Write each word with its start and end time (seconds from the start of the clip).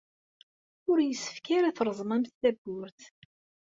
Ur 0.91 0.97
yessefk 1.01 1.47
ara 1.57 1.67
ad 1.69 1.75
treẓmemt 1.77 2.33
tawwurt. 2.39 3.01